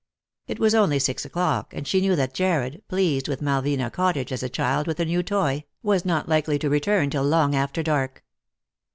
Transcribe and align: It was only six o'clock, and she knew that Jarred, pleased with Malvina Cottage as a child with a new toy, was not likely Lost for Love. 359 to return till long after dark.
It 0.47 0.57
was 0.59 0.73
only 0.73 0.97
six 0.97 1.25
o'clock, 1.25 1.75
and 1.75 1.87
she 1.87 2.01
knew 2.01 2.15
that 2.15 2.33
Jarred, 2.33 2.81
pleased 2.87 3.27
with 3.27 3.39
Malvina 3.39 3.91
Cottage 3.91 4.31
as 4.31 4.41
a 4.41 4.49
child 4.49 4.87
with 4.87 4.99
a 4.99 5.05
new 5.05 5.21
toy, 5.21 5.63
was 5.83 6.05
not 6.05 6.27
likely 6.27 6.55
Lost 6.55 6.63
for 6.63 6.69
Love. 6.69 6.81
359 6.81 6.81
to 6.81 6.97
return 6.97 7.09
till 7.11 7.23
long 7.23 7.55
after 7.55 7.83
dark. 7.83 8.23